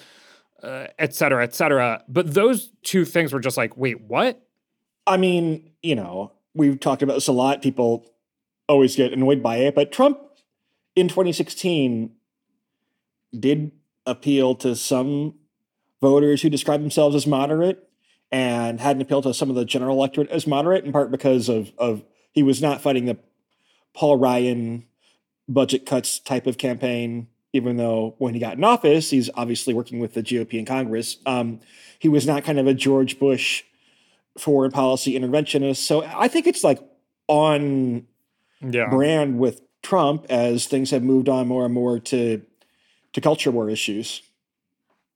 [0.62, 2.03] uh, et cetera, et cetera.
[2.09, 4.40] But those two things were just like, wait, what?
[5.07, 7.62] I mean, you know, we've talked about this a lot.
[7.62, 8.07] People
[8.68, 10.18] always get annoyed by it, but Trump
[10.94, 12.12] in 2016
[13.38, 13.72] did
[14.07, 15.35] appeal to some
[16.01, 17.88] voters who describe themselves as moderate
[18.31, 21.48] and had an appeal to some of the general electorate as moderate, in part because
[21.48, 23.19] of of he was not fighting the
[23.94, 24.87] Paul Ryan
[25.48, 29.98] budget cuts type of campaign even though when he got in office, he's obviously working
[30.00, 31.19] with the GOP in Congress.
[31.27, 31.61] Um,
[31.98, 33.63] he was not kind of a George Bush
[34.38, 35.77] foreign policy interventionist.
[35.77, 36.81] So I think it's like
[37.29, 38.07] on
[38.61, 38.88] yeah.
[38.88, 42.42] brand with Trump as things have moved on more and more to
[43.13, 44.23] to culture war issues.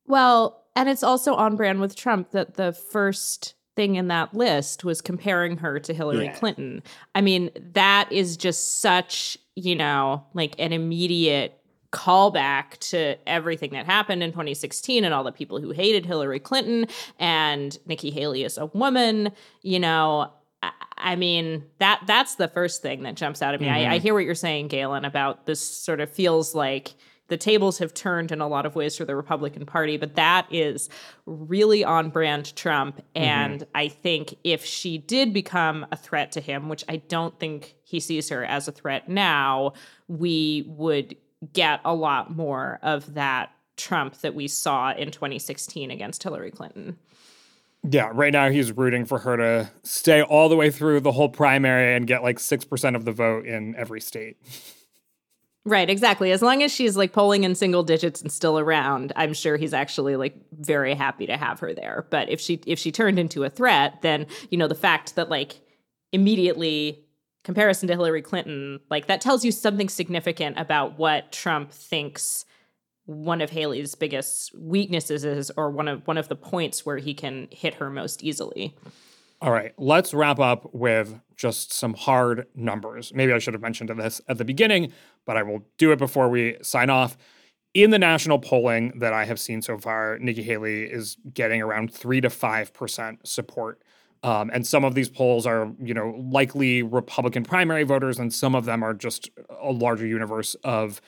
[0.07, 4.85] Well, and it's also on brand with Trump that the first thing in that list
[4.85, 6.35] was comparing her to Hillary Yeah.
[6.35, 6.83] Clinton.
[7.15, 11.59] I mean, that is just such, you know, like an immediate
[11.93, 16.87] callback to everything that happened in 2016 and all the people who hated Hillary Clinton
[17.19, 19.33] and Nikki Haley is a woman,
[19.63, 20.33] you know,
[20.63, 23.69] I- mean that that's the first thing that jumps out at me.
[23.69, 24.03] I, I mm-hmm.
[24.03, 26.95] hear what you're saying, Galen, about this sort of feels like
[27.29, 30.47] the tables have turned in a lot of ways for the Republican Party, but that
[30.51, 30.89] is
[31.27, 32.97] really on brand Trump.
[32.97, 33.23] Mm-hmm.
[33.23, 37.77] And I think if she did become a threat to him, which I don't think
[37.83, 39.73] he sees her as a threat now,
[40.09, 41.17] we would
[41.53, 46.99] get a lot more of that Trump that we saw in 2016 against Hillary Clinton.
[47.89, 51.29] Yeah, right now he's rooting for her to stay all the way through the whole
[51.29, 54.37] primary and get like 6% of the vote in every state.
[55.67, 56.31] Right, exactly.
[56.31, 59.75] As long as she's like polling in single digits and still around, I'm sure he's
[59.75, 62.07] actually like very happy to have her there.
[62.09, 65.29] But if she if she turned into a threat, then you know the fact that
[65.29, 65.59] like
[66.13, 67.05] immediately
[67.47, 72.45] comparison to Hillary Clinton, like that tells you something significant about what Trump thinks
[73.05, 77.15] one of Haley's biggest weaknesses is or one of one of the points where he
[77.15, 78.77] can hit her most easily.
[79.41, 83.15] All right, let's wrap up with just some hard numbers.
[83.15, 84.93] Maybe I should have mentioned this at the beginning,
[85.25, 87.17] but I will do it before we sign off.
[87.75, 91.95] In the national polling that I have seen so far, Nikki Haley is getting around
[91.95, 93.83] three to five percent support.
[94.27, 98.57] Um, and some of these polls are, you know, likely Republican primary voters, and some
[98.57, 99.31] of them are just
[99.63, 101.01] a larger universe of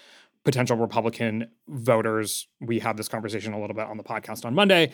[0.44, 2.46] potential Republican voters.
[2.60, 4.92] We had this conversation a little bit on the podcast on Monday.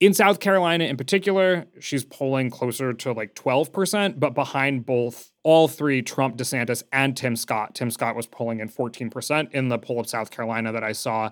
[0.00, 5.68] In South Carolina, in particular, she's polling closer to like 12%, but behind both all
[5.68, 7.74] three Trump, DeSantis, and Tim Scott.
[7.74, 11.28] Tim Scott was polling in 14% in the poll of South Carolina that I saw.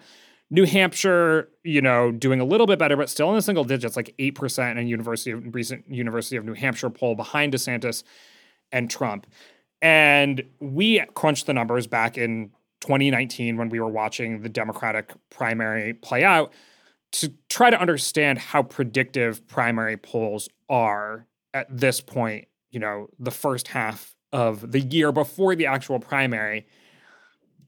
[0.51, 3.97] New Hampshire, you know, doing a little bit better, but still in the single digits,
[3.97, 8.05] like 8% in University of recent University of New Hampshire poll behind DeSantis
[8.71, 9.27] and Trump.
[9.81, 15.95] And we crunched the numbers back in 2019 when we were watching the Democratic primary
[15.95, 16.53] play out
[17.13, 23.31] to try to understand how predictive primary polls are at this point, you know, the
[23.31, 26.67] first half of the year before the actual primary.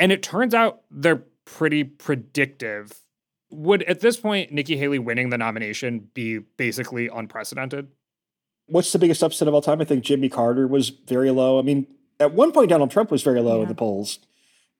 [0.00, 3.00] And it turns out they're pretty predictive.
[3.50, 7.88] Would at this point Nikki Haley winning the nomination be basically unprecedented?
[8.66, 9.80] What's the biggest upset of all time?
[9.80, 11.58] I think Jimmy Carter was very low.
[11.58, 11.86] I mean,
[12.20, 14.18] at one point Donald Trump was very low in the polls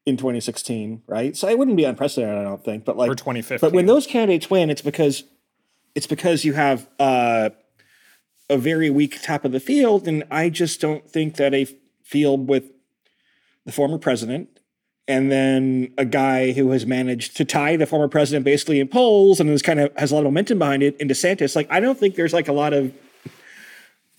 [0.04, 1.36] in 2016, right?
[1.36, 2.84] So it wouldn't be unprecedented, I don't think.
[2.84, 3.58] But like Or 2015.
[3.66, 5.24] But when those candidates win, it's because
[5.94, 7.50] it's because you have uh,
[8.50, 11.66] a very weak top of the field, and I just don't think that a
[12.02, 12.72] field with
[13.64, 14.55] the former president
[15.08, 19.38] and then a guy who has managed to tie the former president basically in polls
[19.40, 21.54] and is kind of has a lot of momentum behind it in DeSantis.
[21.54, 22.92] Like I don't think there's like a lot of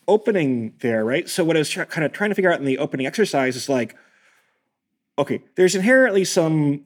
[0.08, 1.28] opening there, right?
[1.28, 3.56] So what I was try- kind of trying to figure out in the opening exercise
[3.56, 3.96] is like,
[5.20, 6.86] okay, there's inherently some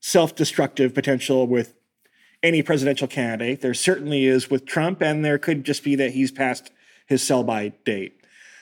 [0.00, 1.74] self-destructive potential with
[2.42, 3.60] any presidential candidate.
[3.60, 6.70] There certainly is with Trump, and there could just be that he's past
[7.06, 8.18] his sell-by date.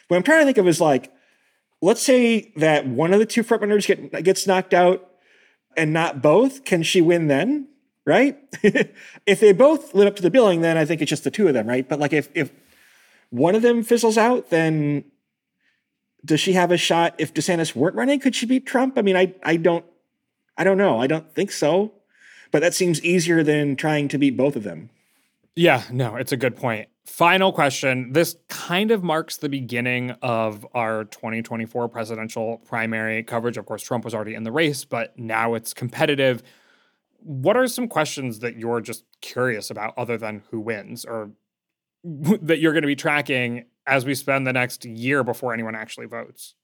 [0.08, 1.12] What I'm trying to think of is like,
[1.80, 5.08] let's say that one of the two frontrunners get gets knocked out,
[5.76, 6.64] and not both.
[6.64, 7.68] Can she win then?
[8.04, 8.38] Right?
[9.26, 11.46] if they both live up to the billing, then I think it's just the two
[11.46, 11.88] of them, right?
[11.88, 12.50] But like if if
[13.30, 15.04] one of them fizzles out, then
[16.24, 17.14] does she have a shot?
[17.18, 18.98] If DeSantis weren't running, could she beat Trump?
[18.98, 19.84] I mean, I I don't
[20.56, 21.00] I don't know.
[21.00, 21.92] I don't think so.
[22.50, 24.90] But that seems easier than trying to beat both of them.
[25.58, 26.88] Yeah, no, it's a good point.
[27.04, 28.12] Final question.
[28.12, 33.56] This kind of marks the beginning of our 2024 presidential primary coverage.
[33.56, 36.44] Of course, Trump was already in the race, but now it's competitive.
[37.18, 41.32] What are some questions that you're just curious about other than who wins or
[42.04, 46.06] that you're going to be tracking as we spend the next year before anyone actually
[46.06, 46.54] votes?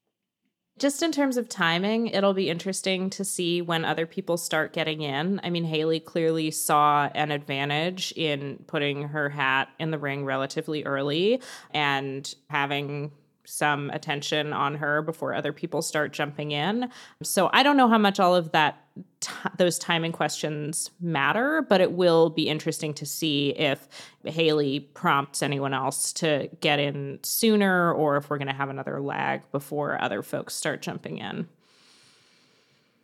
[0.77, 5.01] Just in terms of timing, it'll be interesting to see when other people start getting
[5.01, 5.39] in.
[5.41, 10.83] I mean, Haley clearly saw an advantage in putting her hat in the ring relatively
[10.83, 13.13] early and having
[13.45, 16.89] some attention on her before other people start jumping in.
[17.23, 18.83] So I don't know how much all of that
[19.19, 23.87] t- those timing questions matter, but it will be interesting to see if
[24.23, 29.01] Haley prompts anyone else to get in sooner or if we're going to have another
[29.01, 31.47] lag before other folks start jumping in.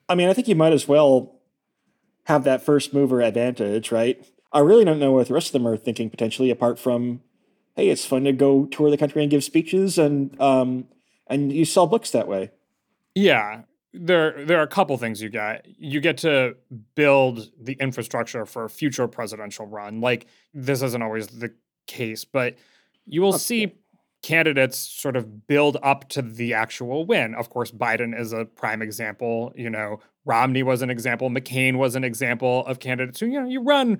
[0.09, 1.35] I mean, I think you might as well
[2.25, 4.23] have that first mover advantage, right?
[4.53, 7.21] I really don't know what the rest of them are thinking potentially, apart from,
[7.75, 10.85] hey, it's fun to go tour the country and give speeches and um,
[11.27, 12.51] and you sell books that way.
[13.15, 13.63] Yeah,
[13.93, 15.65] there there are a couple things you get.
[15.77, 16.55] You get to
[16.95, 20.01] build the infrastructure for a future presidential run.
[20.01, 21.53] Like this isn't always the
[21.87, 22.55] case, but
[23.05, 23.75] you will see
[24.21, 27.33] candidates sort of build up to the actual win.
[27.35, 29.51] Of course, Biden is a prime example.
[29.55, 31.29] You know, Romney was an example.
[31.29, 33.99] McCain was an example of candidates who, you know, you run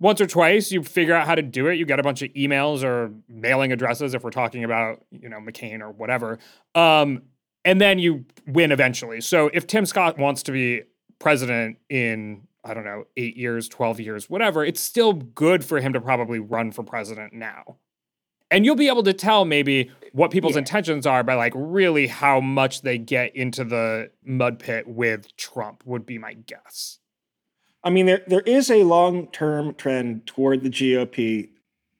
[0.00, 1.74] once or twice, you figure out how to do it.
[1.74, 5.38] You get a bunch of emails or mailing addresses if we're talking about, you know,
[5.38, 6.38] McCain or whatever.
[6.74, 7.22] Um,
[7.64, 9.20] and then you win eventually.
[9.20, 10.82] So if Tim Scott wants to be
[11.18, 15.92] president in I don't know, 8 years, 12 years, whatever, it's still good for him
[15.94, 17.78] to probably run for president now.
[18.50, 20.60] And you'll be able to tell maybe what people's yeah.
[20.60, 25.82] intentions are by like really how much they get into the mud pit with Trump
[25.86, 26.98] would be my guess.
[27.82, 31.50] I mean, there there is a long term trend toward the GOP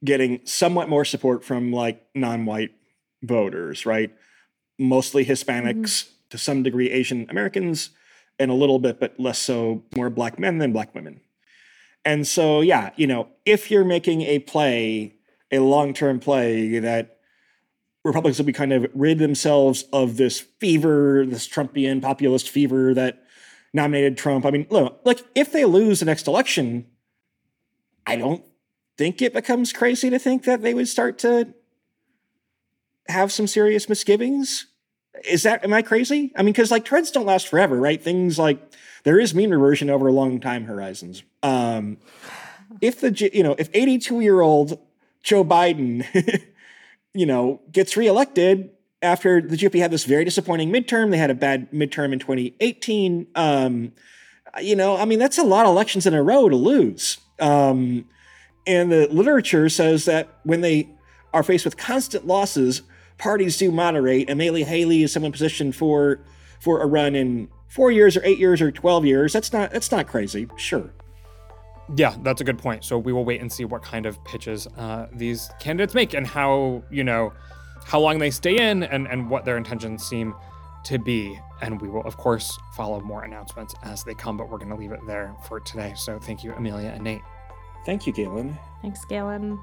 [0.04, 2.72] getting somewhat more support from like non white
[3.22, 4.12] voters, right?
[4.80, 6.10] mostly Hispanics, mm-hmm.
[6.30, 7.90] to some degree Asian Americans,
[8.38, 11.20] and a little bit, but less so, more black men than black women.
[12.04, 15.14] And so, yeah, you know, if you're making a play,
[15.52, 17.18] a long term play that
[18.02, 23.24] Republicans will be kind of rid themselves of this fever, this Trumpian populist fever that
[23.72, 24.44] nominated Trump.
[24.44, 26.86] I mean, look, like if they lose the next election,
[28.06, 28.44] I don't
[28.98, 31.54] think it becomes crazy to think that they would start to
[33.08, 34.66] have some serious misgivings
[35.24, 36.32] is that am I crazy?
[36.36, 38.02] I mean, because like trends don't last forever, right?
[38.02, 38.60] Things like
[39.04, 41.22] there is mean reversion over long time horizons.
[41.42, 41.98] Um,
[42.80, 44.78] if the you know if 82 year old
[45.22, 46.04] Joe Biden,
[47.14, 48.70] you know, gets reelected
[49.02, 53.26] after the GOP had this very disappointing midterm, they had a bad midterm in 2018.
[53.34, 53.92] Um,
[54.60, 57.18] you know, I mean, that's a lot of elections in a row to lose.
[57.38, 58.06] Um,
[58.66, 60.88] and the literature says that when they
[61.32, 62.82] are faced with constant losses,
[63.18, 64.22] parties do moderate.
[64.22, 66.20] And Amelia Haley is someone positioned for
[66.60, 69.32] for a run in four years or eight years or twelve years.
[69.32, 70.48] That's not that's not crazy.
[70.56, 70.90] Sure.
[71.96, 72.84] Yeah, that's a good point.
[72.84, 76.26] So we will wait and see what kind of pitches uh, these candidates make and
[76.26, 77.32] how you know
[77.90, 80.32] how long they stay in and and what their intentions seem
[80.84, 81.38] to be.
[81.60, 84.36] And we will, of course, follow more announcements as they come.
[84.36, 85.94] But we're going to leave it there for today.
[85.96, 87.22] So thank you, Amelia and Nate.
[87.84, 88.56] Thank you, Galen.
[88.80, 89.58] Thanks, Galen.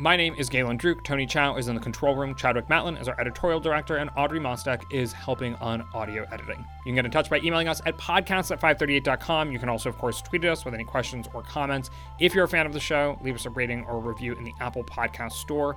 [0.00, 1.04] My name is Galen Druke.
[1.04, 2.34] Tony Chow is in the control room.
[2.34, 6.58] Chadwick Matlin is our editorial director, and Audrey Mostek is helping on audio editing.
[6.58, 9.52] You can get in touch by emailing us at podcasts at 538.com.
[9.52, 11.90] You can also, of course, tweet at us with any questions or comments.
[12.18, 14.44] If you're a fan of the show, leave us a rating or a review in
[14.44, 15.76] the Apple Podcast Store